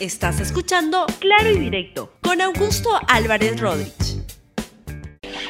[0.00, 4.18] Estás escuchando Claro y Directo con Augusto Álvarez Rodríguez.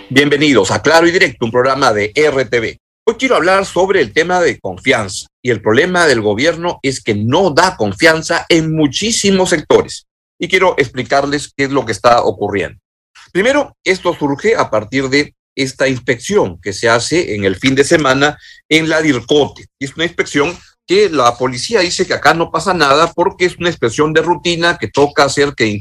[0.09, 2.79] Bienvenidos a Claro y Directo, un programa de RTV.
[3.05, 7.15] Hoy quiero hablar sobre el tema de confianza y el problema del gobierno es que
[7.15, 10.06] no da confianza en muchísimos sectores
[10.38, 12.78] y quiero explicarles qué es lo que está ocurriendo.
[13.32, 17.84] Primero, esto surge a partir de esta inspección que se hace en el fin de
[17.84, 18.38] semana
[18.70, 19.66] en la DIRCOTE.
[19.78, 20.56] Es una inspección
[20.89, 24.79] que la policía dice que acá no pasa nada porque es una inspección de rutina
[24.79, 25.81] que toca hacer que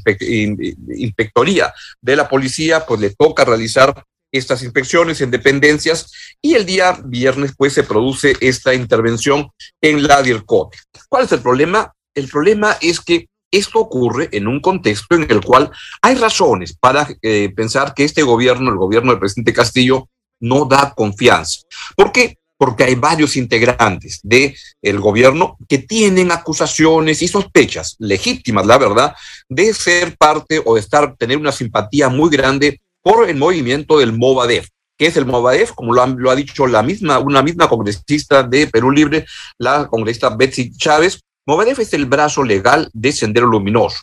[0.98, 7.00] inspectoría de la policía, pues le toca realizar estas inspecciones en dependencias y el día
[7.05, 9.50] viernes pues se produce esta intervención
[9.81, 10.78] en la DIRCOTE.
[11.08, 11.94] ¿Cuál es el problema?
[12.14, 17.08] El problema es que esto ocurre en un contexto en el cual hay razones para
[17.22, 20.09] eh, pensar que este gobierno, el gobierno del presidente Castillo,
[20.42, 21.62] no da confianza.
[21.95, 22.38] ¿Por qué?
[22.57, 29.16] Porque hay varios integrantes del el gobierno que tienen acusaciones y sospechas legítimas, la verdad,
[29.47, 34.14] de ser parte o de estar, tener una simpatía muy grande por el movimiento del
[34.14, 34.67] Movadef.
[34.97, 35.73] ¿Qué es el Movadef?
[35.73, 39.25] Como lo ha dicho la misma, una misma congresista de Perú Libre,
[39.59, 43.99] la congresista Betsy Chávez, Movadef es el brazo legal de Sendero Luminoso.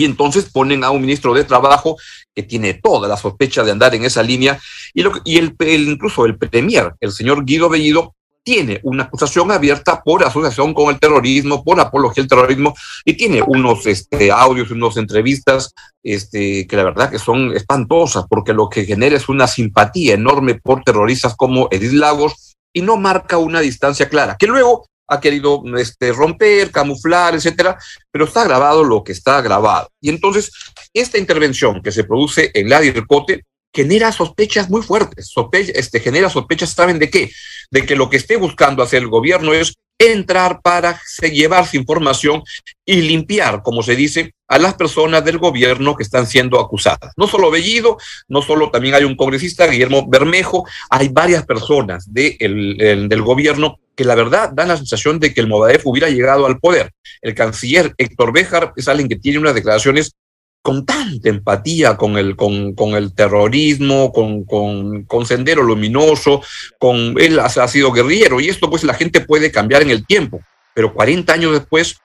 [0.00, 1.98] Y entonces ponen a un ministro de Trabajo
[2.34, 4.58] que tiene toda la sospecha de andar en esa línea.
[4.94, 10.02] Y, lo, y el, incluso el premier, el señor Guido Bellido, tiene una acusación abierta
[10.02, 14.96] por asociación con el terrorismo, por apología al terrorismo, y tiene unos este, audios, unas
[14.96, 20.14] entrevistas este, que la verdad que son espantosas, porque lo que genera es una simpatía
[20.14, 25.20] enorme por terroristas como Edith Lagos y no marca una distancia clara, que luego ha
[25.20, 27.76] querido este, romper, camuflar, etcétera,
[28.12, 29.90] pero está grabado lo que está grabado.
[30.00, 30.52] Y entonces,
[30.94, 35.32] esta intervención que se produce en la DIRCOTE genera sospechas muy fuertes.
[35.52, 37.30] este, genera sospechas, ¿saben de qué?
[37.70, 42.42] De que lo que esté buscando hacer el gobierno es entrar para llevarse información
[42.86, 47.12] y limpiar, como se dice, a las personas del gobierno que están siendo acusadas.
[47.16, 53.22] No solo Bellido, no solo también hay un congresista, Guillermo Bermejo, hay varias personas del
[53.22, 56.92] gobierno que la verdad dan la sensación de que el Movadef hubiera llegado al poder.
[57.20, 60.14] El canciller Héctor Béjar es alguien que tiene unas declaraciones
[60.62, 66.42] con tanta empatía con el, con, con el terrorismo, con, con, con, Sendero Luminoso,
[66.78, 70.40] con él ha, sido guerrillero, y esto pues la gente puede cambiar en el tiempo,
[70.74, 71.96] pero 40 años después,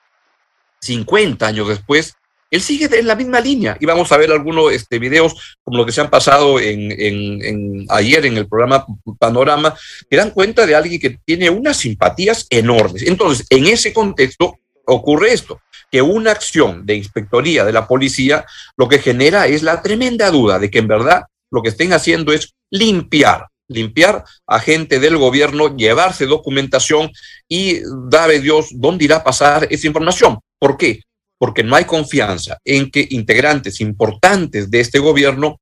[0.80, 2.14] 50 años después,
[2.50, 5.86] él sigue en la misma línea y vamos a ver algunos este, videos como los
[5.86, 8.86] que se han pasado en, en, ayer en el programa
[9.18, 9.74] Panorama,
[10.08, 13.02] que dan cuenta de alguien que tiene unas simpatías enormes.
[13.02, 15.60] Entonces, en ese contexto ocurre esto
[15.96, 18.44] que una acción de inspectoría de la policía
[18.76, 22.34] lo que genera es la tremenda duda de que en verdad lo que estén haciendo
[22.34, 27.10] es limpiar, limpiar a gente del gobierno, llevarse documentación
[27.48, 27.80] y
[28.10, 30.38] dame Dios dónde irá a pasar esa información.
[30.58, 31.00] ¿Por qué?
[31.38, 35.56] Porque no hay confianza en que integrantes importantes de este gobierno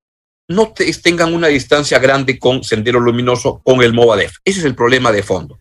[0.49, 4.39] no tengan una distancia grande con Sendero Luminoso, con el Movadef.
[4.45, 5.61] Ese es el problema de fondo.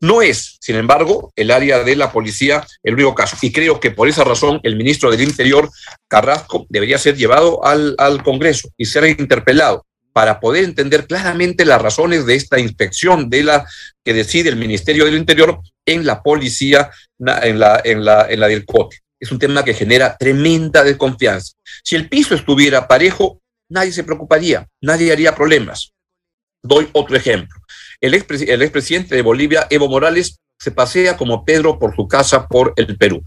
[0.00, 3.36] No es, sin embargo, el área de la policía el único caso.
[3.42, 5.70] Y creo que por esa razón el ministro del Interior,
[6.08, 12.24] Carrasco, debería ser llevado al, Congreso y ser interpelado para poder entender claramente las razones
[12.26, 13.66] de esta inspección de la
[14.04, 18.48] que decide el Ministerio del Interior en la policía, en la, en la, en la
[18.48, 18.98] del COTE.
[19.18, 21.54] Es un tema que genera tremenda desconfianza.
[21.82, 25.92] Si el piso estuviera parejo, nadie se preocuparía, nadie haría problemas.
[26.62, 27.58] Doy otro ejemplo.
[28.00, 32.96] El, expresidente de Bolivia, Evo Morales, se pasea como Pedro por su casa por el
[32.96, 33.22] Perú.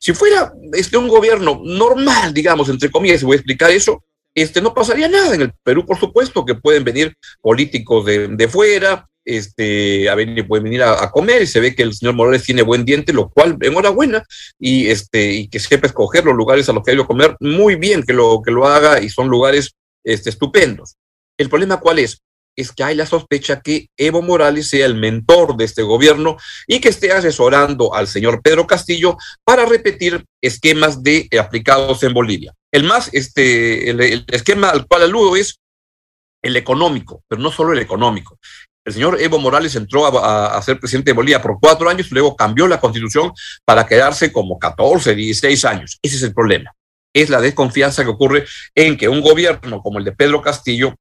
[0.00, 4.02] Si fuera este, un gobierno normal, digamos, entre comillas, voy a explicar eso,
[4.34, 9.06] este, no pasaría nada en el Perú, por supuesto, que pueden venir políticos de, fuera,
[9.24, 12.42] este, a venir, pueden venir a, a, comer y se ve que el señor Morales
[12.42, 14.24] tiene buen diente, lo cual enhorabuena,
[14.58, 17.76] y, este, y que sepa escoger los lugares a los que hay que comer, muy
[17.76, 20.96] bien que lo, que lo haga y son lugares este, estupendos.
[21.36, 22.22] El problema cuál es?
[22.56, 26.36] Es que hay la sospecha que Evo Morales sea el mentor de este gobierno
[26.66, 32.12] y que esté asesorando al señor Pedro Castillo para repetir esquemas de eh, aplicados en
[32.12, 32.52] Bolivia.
[32.70, 35.58] El más, este, el, esquema al cual aludo es
[36.42, 38.38] el económico, pero no solo el económico.
[38.84, 42.34] El señor Evo Morales entró a, a, ser presidente de Bolivia por cuatro años, luego
[42.34, 43.32] cambió la constitución
[43.64, 45.98] para quedarse como 14, 16 años.
[46.02, 46.72] Ese es el problema.
[47.14, 48.44] Es la desconfianza que ocurre
[48.74, 50.96] en que un gobierno como el de Pedro Castillo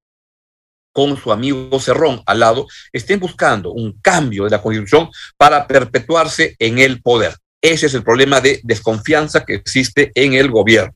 [0.91, 6.55] con su amigo Cerrón al lado, estén buscando un cambio de la constitución para perpetuarse
[6.59, 7.35] en el poder.
[7.61, 10.93] Ese es el problema de desconfianza que existe en el gobierno.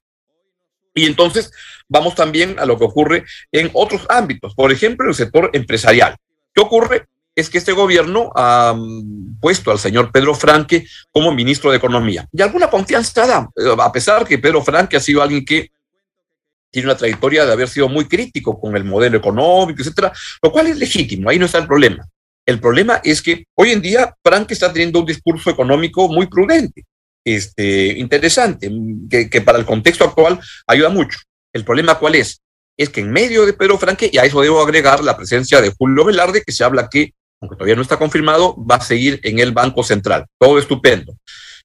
[0.93, 1.51] Y entonces
[1.87, 6.15] vamos también a lo que ocurre en otros ámbitos, por ejemplo, en el sector empresarial.
[6.53, 7.05] ¿Qué ocurre?
[7.35, 12.27] es que este gobierno ha mm, puesto al señor Pedro Franque como ministro de Economía.
[12.31, 15.71] Y alguna confianza da, eh, a pesar que Pedro Franque ha sido alguien que
[16.75, 20.11] tiene una trayectoria de haber sido muy crítico con el modelo económico, etcétera,
[20.43, 22.05] lo cual es legítimo, ahí no está el problema.
[22.45, 26.83] El problema es que hoy en día Frank está teniendo un discurso económico muy prudente,
[27.25, 28.69] este, interesante,
[29.09, 30.37] que, para el contexto actual
[30.67, 31.17] ayuda mucho.
[31.53, 32.41] El problema cuál es?
[32.77, 35.71] Es que en medio de Pedro Franque, y a eso debo agregar la presencia de
[35.77, 39.39] Julio Velarde, que se habla que, aunque todavía no está confirmado, va a seguir en
[39.39, 40.25] el Banco Central.
[40.37, 41.15] Todo estupendo.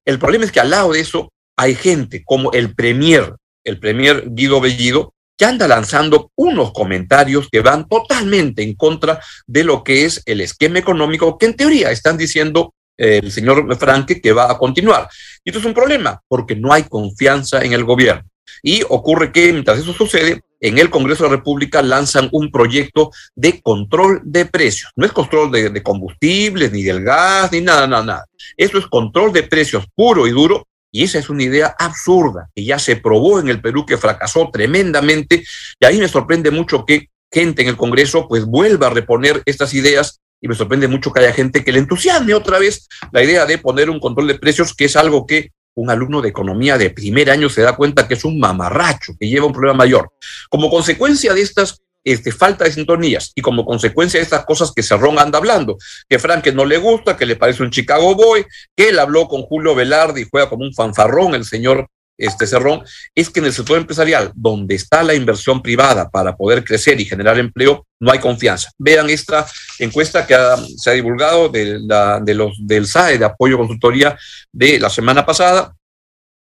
[0.05, 3.35] El problema es que al lado de eso hay gente como el Premier,
[3.65, 9.65] el Premier Guido Bellido, que anda lanzando unos comentarios que van totalmente en contra de
[9.65, 14.21] lo que es el esquema económico que en teoría están diciendo eh, el señor Franque
[14.21, 15.09] que va a continuar.
[15.43, 18.29] Y esto es un problema porque no hay confianza en el gobierno.
[18.63, 23.11] Y ocurre que mientras eso sucede, en el Congreso de la República lanzan un proyecto
[23.35, 24.93] de control de precios.
[24.95, 28.27] No es control de, de combustibles, ni del gas, ni nada, nada, nada.
[28.59, 32.65] Eso es control de precios puro y duro y esa es una idea absurda que
[32.65, 35.45] ya se probó en el Perú, que fracasó tremendamente.
[35.79, 39.73] Y ahí me sorprende mucho que gente en el Congreso pues vuelva a reponer estas
[39.75, 43.47] ideas y me sorprende mucho que haya gente que le entusiasme otra vez la idea
[43.47, 46.91] de poner un control de precios, que es algo que un alumno de economía de
[46.91, 50.11] primer año se da cuenta que es un mamarracho, que lleva un problema mayor.
[50.49, 54.83] Como consecuencia de estas este, falta de sintonías y como consecuencia de estas cosas que
[54.83, 55.77] Cerrón anda hablando,
[56.09, 59.43] que Frank no le gusta, que le parece un Chicago Boy, que él habló con
[59.43, 61.89] Julio Velarde y juega como un fanfarrón el señor
[62.21, 62.83] este Cerrón,
[63.15, 67.07] es que en el sector empresarial, donde está la inversión privada para poder crecer y
[67.07, 68.71] generar empleo, no hay confianza.
[68.79, 69.47] Vean esta
[69.79, 70.37] encuesta que
[70.77, 74.19] se ha divulgado de, la, de los, del SAE, de apoyo consultoría,
[74.53, 75.75] de la semana pasada,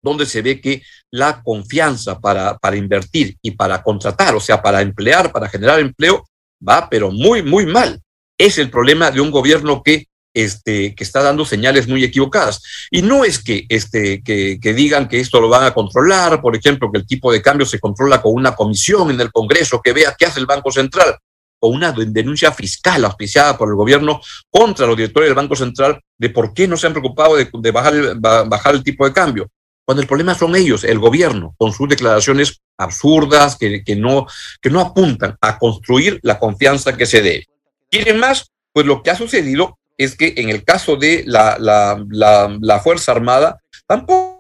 [0.06, 4.82] donde se ve que la confianza para, para invertir y para contratar, o sea, para
[4.82, 6.26] emplear, para generar empleo,
[6.66, 8.00] va, pero muy, muy mal.
[8.38, 12.62] Es el problema de un gobierno que, este, que está dando señales muy equivocadas.
[12.92, 16.56] Y no es que, este, que, que digan que esto lo van a controlar, por
[16.56, 19.94] ejemplo, que el tipo de cambio se controla con una comisión en el Congreso que
[19.94, 21.18] vea qué hace el Banco Central
[21.60, 24.22] o una denuncia fiscal auspiciada por el gobierno
[24.52, 27.72] contra los directores del Banco Central de por qué no se han preocupado de, de
[27.72, 29.50] bajar, bajar el tipo de cambio
[29.86, 34.26] cuando el problema son ellos, el gobierno, con sus declaraciones absurdas que, no,
[34.62, 37.48] que no apuntan a construir la confianza que se debe.
[37.90, 38.52] ¿Quieren más?
[38.74, 43.62] Pues lo que ha sucedido es que en el caso de la, la Fuerza Armada,
[43.88, 44.36] tampoco.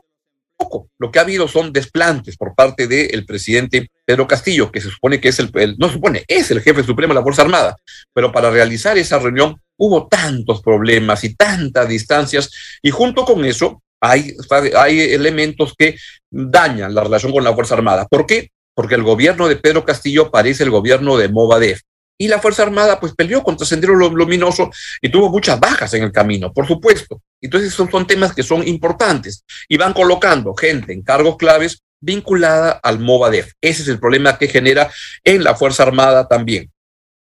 [0.97, 5.19] Lo que ha habido son desplantes por parte del presidente Pedro Castillo, que se supone
[5.19, 7.75] que es el, el, no supone, es el jefe supremo de la Fuerza Armada,
[8.13, 12.49] pero para realizar esa reunión hubo tantos problemas y tantas distancias,
[12.81, 15.97] y junto con eso hay, elementos que
[16.29, 18.07] dañan la relación con la Fuerza Armada.
[18.07, 18.49] ¿Por qué?
[18.73, 21.81] Porque el gobierno de Pedro Castillo parece el gobierno de Movadef.
[22.17, 24.71] Y la Fuerza Armada pues peleó contra Sendero Luminoso
[25.01, 27.21] y tuvo muchas bajas en el camino, por supuesto.
[27.41, 32.79] Entonces esos son temas que son importantes y van colocando gente en cargos claves vinculada
[32.83, 33.51] al Movadef.
[33.59, 34.89] Ese es el problema que genera
[35.23, 36.71] en la Fuerza Armada también.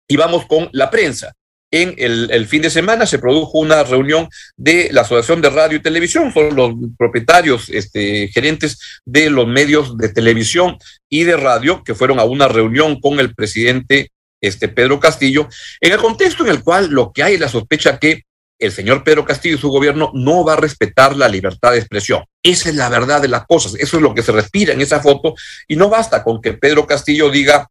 [0.06, 1.34] Y vamos con la prensa
[1.70, 5.82] en el, fin de semana se produjo una reunión de la Asociación de Radio y
[5.82, 10.78] Televisión, son los propietarios, este, gerentes de los medios de televisión
[11.08, 15.48] y de radio que fueron a una reunión con el presidente este, Pedro Castillo,
[15.80, 18.22] en el contexto en el cual lo que hay es la sospecha que
[18.58, 22.24] el señor Pedro Castillo y su gobierno no va a respetar la libertad de expresión.
[22.42, 25.00] Esa es la verdad de las cosas, eso es lo que se respira en esa
[25.00, 25.34] foto
[25.68, 27.68] y no basta con que Pedro Castillo diga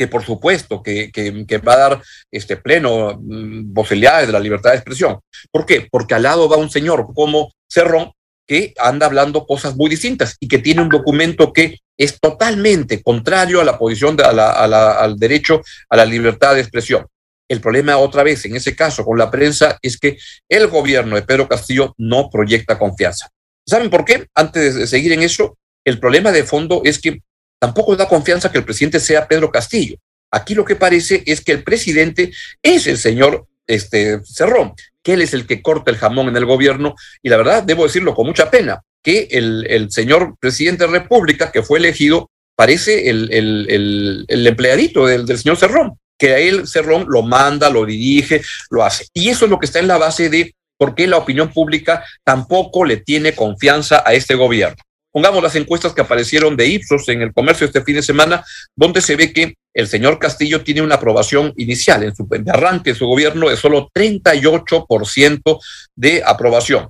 [0.00, 4.70] que por supuesto que, que, va a dar este pleno mm, posibilidades de la libertad
[4.70, 5.20] de expresión.
[5.52, 5.88] ¿Por qué?
[5.90, 8.10] Porque al lado va un señor como Cerrón
[8.48, 13.60] que anda hablando cosas muy distintas y que tiene un documento que es totalmente contrario
[13.60, 17.06] a la posición de, al derecho a la libertad de expresión.
[17.46, 20.16] El problema otra vez en ese caso con la prensa es que
[20.48, 23.28] el gobierno de Pedro Castillo no proyecta confianza.
[23.68, 24.28] ¿Saben por qué?
[24.34, 27.20] Antes de seguir en eso, el problema de fondo es que
[27.60, 29.96] tampoco da confianza que el presidente sea Pedro Castillo.
[30.32, 35.22] Aquí lo que parece es que el presidente es el señor este, Cerrón, que él
[35.22, 38.26] es el que corta el jamón en el gobierno, y la verdad, debo decirlo con
[38.26, 45.06] mucha pena, que el, señor presidente de la República, que fue elegido, parece el empleadito
[45.06, 49.06] del, del señor Cerrón, que a él Cerrón lo manda, lo dirige, lo hace.
[49.14, 52.04] Y eso es lo que está en la base de por qué la opinión pública
[52.24, 54.82] tampoco le tiene confianza a este gobierno.
[55.12, 58.44] Pongamos las encuestas que aparecieron de Ipsos en el comercio este fin de semana,
[58.76, 63.06] donde se ve que el señor Castillo tiene una aprobación inicial en su arranque su
[63.06, 65.58] gobierno de solo 38%
[65.96, 66.88] de aprobación.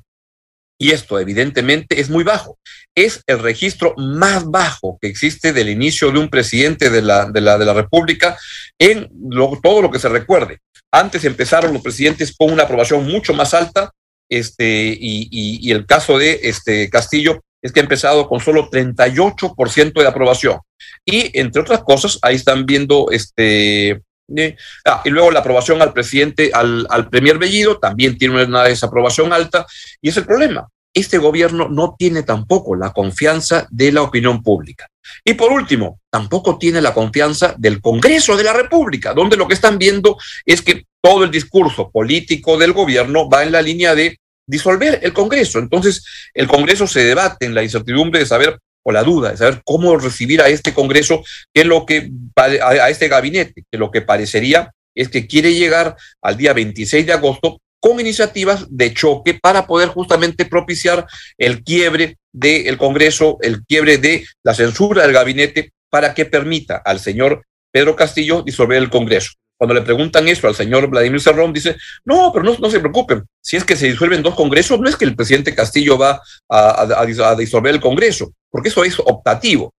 [0.79, 2.59] Y esto evidentemente es muy bajo.
[2.95, 7.41] Es el registro más bajo que existe del inicio de un presidente de la, de
[7.43, 8.39] la, de la República
[8.79, 9.09] en
[9.63, 10.59] todo lo que se recuerde.
[10.91, 13.93] Antes empezaron los presidentes con una aprobación mucho más alta,
[14.31, 19.93] este, y, y, el caso de este Castillo es que ha empezado con solo 38%
[19.93, 20.59] de aprobación.
[21.05, 24.03] Y entre otras cosas, ahí están viendo este.
[24.37, 28.63] Eh, ah, y luego la aprobación al presidente, al, al premier Bellido, también tiene una
[28.63, 29.67] desaprobación alta,
[30.01, 30.69] y es el problema.
[30.95, 34.87] Este gobierno no tiene tampoco la confianza de la opinión pública.
[35.25, 39.55] Y por último, tampoco tiene la confianza del Congreso de la República, donde lo que
[39.55, 44.19] están viendo es que todo el discurso político del gobierno va en la línea de
[44.51, 45.59] disolver el Congreso.
[45.59, 46.05] Entonces,
[46.35, 49.97] el Congreso se debate en la incertidumbre de saber, o la duda de saber cómo
[49.97, 54.71] recibir a este Congreso, que es lo que, a este gabinete, que lo que parecería
[54.95, 59.89] es que quiere llegar al día 26 de agosto con iniciativas de choque para poder
[59.89, 61.07] justamente propiciar
[61.39, 67.01] el quiebre del Congreso, el quiebre de la censura del gabinete, para que permita al
[67.01, 69.33] señor Pedro Castillo disolver el Congreso.
[69.61, 71.77] Cuando le preguntan eso al señor Vladimir Cerrón, dice,
[72.07, 75.05] no, pero no, se preocupen, si es que se disuelven dos congresos, no es que
[75.05, 79.75] el presidente Castillo va a, a disolver el Congreso, porque eso es optativo.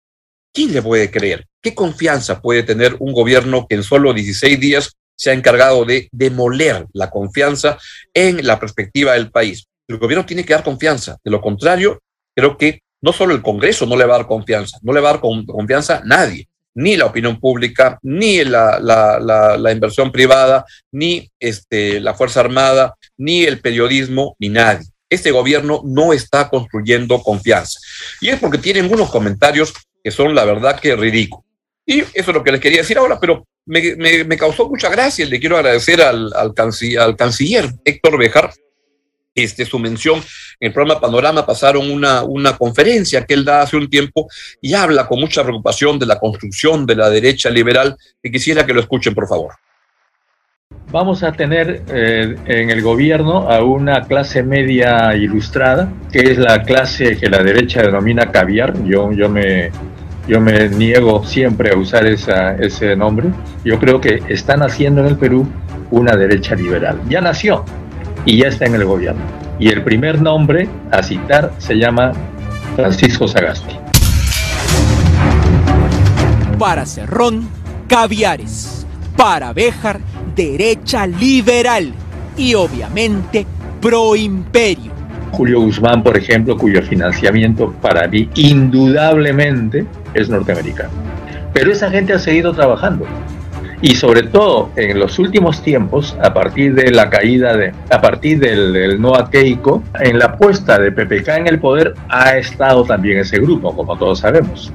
[0.53, 1.47] ¿Quién le puede creer?
[1.59, 6.09] ¿Qué confianza puede tener un gobierno que en solo 16 días se ha encargado de
[6.11, 7.79] demoler la confianza
[8.13, 9.65] en la perspectiva del país?
[9.87, 11.17] El gobierno tiene que dar confianza.
[11.23, 12.03] De lo contrario,
[12.35, 15.09] creo que no solo el Congreso no le va a dar confianza, no le va
[15.09, 21.99] a dar confianza nadie ni la opinión pública, ni la, la, inversión privada, ni este,
[21.99, 24.87] la Fuerza Armada, ni el periodismo, ni nadie.
[25.09, 27.79] Este gobierno no está construyendo confianza.
[28.21, 29.73] Y es porque tienen unos comentarios
[30.03, 31.45] que son la verdad que ridículos.
[31.85, 35.25] Y eso es lo que les quería decir ahora, pero me, me, causó mucha gracia.
[35.25, 36.53] Le quiero agradecer al, al
[37.17, 38.51] canciller Héctor Bejar
[39.33, 40.19] este, su mención
[40.59, 44.27] en el programa Panorama, pasaron una, una conferencia que él da hace un tiempo
[44.61, 48.73] y habla con mucha preocupación de la construcción de la derecha liberal, que quisiera que
[48.73, 49.53] lo escuchen, por favor.
[50.91, 56.63] Vamos a tener eh, en el gobierno a una clase media ilustrada, que es la
[56.63, 58.73] clase que la derecha denomina caviar.
[58.83, 59.71] Yo, yo, me,
[60.27, 63.29] yo me niego siempre a usar esa, ese nombre.
[63.63, 65.47] Yo creo que están haciendo en el Perú
[65.91, 66.99] una derecha liberal.
[67.07, 67.63] Ya nació,
[68.25, 69.21] y ya está en el gobierno.
[69.59, 72.13] Y el primer nombre a citar se llama
[72.75, 73.75] Francisco Sagasti.
[76.57, 77.47] Para Cerrón,
[77.87, 78.85] caviares.
[79.17, 79.99] Para Béjar,
[80.35, 81.93] derecha liberal.
[82.37, 83.45] Y obviamente,
[83.81, 84.91] pro imperio.
[85.31, 90.89] Julio Guzmán, por ejemplo, cuyo financiamiento para mí indudablemente es norteamericano.
[91.53, 93.05] Pero esa gente ha seguido trabajando
[93.81, 98.39] y sobre todo en los últimos tiempos, a partir de la caída de, a partir
[98.39, 103.39] del, no Keiko, en la puesta de PPK en el poder ha estado también ese
[103.39, 104.71] grupo, como todos sabemos.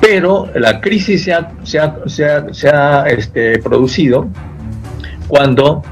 [0.00, 1.96] Pero la crisis se ha, se ha,
[2.52, 4.26] se ha, este, producido
[5.28, 5.82] cuando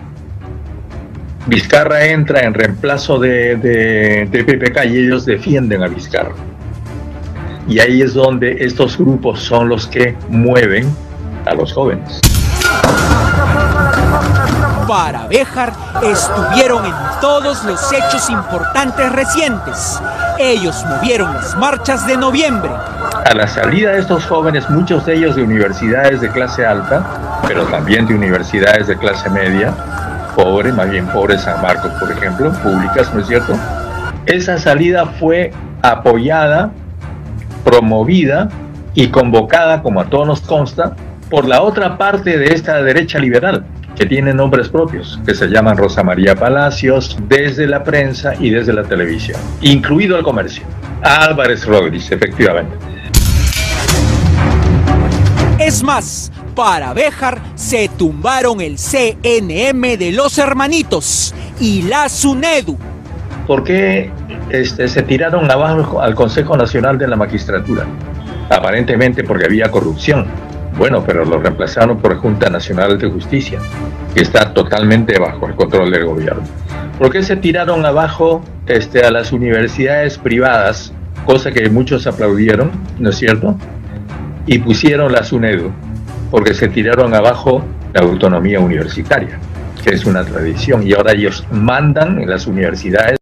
[1.47, 6.35] Vizcarra entra en reemplazo de, de, de PPK y ellos defienden a Vizcarra.
[7.69, 10.87] Y ahí es donde estos grupos son los que mueven
[11.47, 12.21] a los jóvenes.
[14.87, 20.00] Para Béjar estuvieron en todos los hechos importantes recientes.
[20.38, 22.71] Ellos movieron las marchas de noviembre.
[23.25, 27.05] A la salida de estos jóvenes, muchos de ellos de universidades de clase alta,
[27.47, 29.73] pero también de universidades de clase media,
[30.35, 33.55] pobre, más bien pobre San Marcos, por ejemplo, públicas, ¿no es cierto?
[34.26, 35.52] Esa salida fue
[35.83, 36.71] apoyada,
[37.64, 38.49] promovida
[38.95, 40.93] y convocada, como a todos nos consta,
[41.33, 43.65] por la otra parte de esta derecha liberal,
[43.97, 48.75] que tiene nombres propios, que se llaman Rosa María Palacios, desde la prensa y desde
[48.75, 50.62] la televisión, incluido el comercio.
[51.01, 52.77] Álvarez Rodríguez, efectivamente.
[55.59, 62.77] Es más, para Béjar se tumbaron el CNM de los hermanitos y la SUNEDU.
[63.47, 64.11] ¿Por qué
[64.51, 67.87] este, se tiraron abajo al Consejo Nacional de la Magistratura?
[68.51, 70.27] Aparentemente porque había corrupción
[70.76, 73.61] bueno, pero lo reemplazaron por Junta Nacional de Justicia,
[74.14, 76.43] que está totalmente bajo el control del gobierno.
[76.99, 80.93] ¿Por qué se tiraron abajo este, a las universidades privadas,
[81.26, 83.57] cosa que muchos aplaudieron, ¿no es cierto?
[84.47, 85.73] Y pusieron la SUNEDU,
[86.31, 89.38] porque se tiraron abajo la autonomía universitaria,
[89.85, 93.19] que es una tradición, y ahora ellos mandan en las universidades.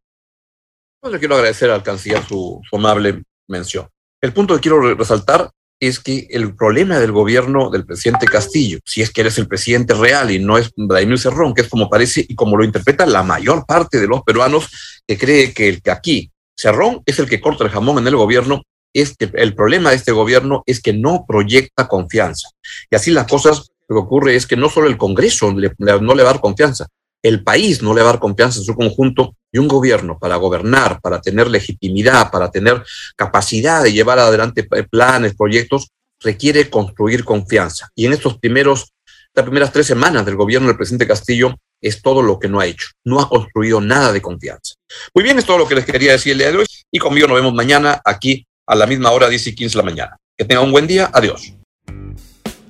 [1.02, 3.86] Yo quiero agradecer al canciller su, su amable mención.
[4.22, 9.00] El punto que quiero resaltar es que el problema del gobierno del presidente Castillo, si
[9.00, 12.24] es que eres el presidente real y no es Vladimir Cerrón, que es como parece
[12.28, 14.68] y como lo interpreta la mayor parte de los peruanos
[15.06, 18.16] que cree que el que aquí Cerrón es el que corta el jamón en el
[18.16, 22.50] gobierno, es que el problema de este gobierno es que no proyecta confianza.
[22.90, 26.22] Y así las cosas lo que ocurre es que no solo el Congreso no le
[26.22, 26.86] va a dar confianza,
[27.22, 30.36] el país no le va a dar confianza en su conjunto y un gobierno para
[30.36, 32.82] gobernar, para tener legitimidad, para tener
[33.16, 35.88] capacidad de llevar adelante planes, proyectos,
[36.20, 37.90] requiere construir confianza.
[37.94, 38.92] Y en estos primeros,
[39.34, 42.66] las primeras tres semanas del gobierno del presidente Castillo es todo lo que no ha
[42.66, 42.88] hecho.
[43.04, 44.74] No ha construido nada de confianza.
[45.14, 46.66] Muy bien, es todo lo que les quería decir el día de hoy.
[46.90, 49.90] Y conmigo nos vemos mañana aquí a la misma hora, 10 y 15 de la
[49.90, 50.16] mañana.
[50.36, 51.10] Que tengan un buen día.
[51.12, 51.54] Adiós.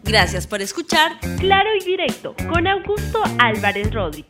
[0.02, 4.29] Gracias por escuchar Claro y Directo con Augusto Álvarez Rodríguez.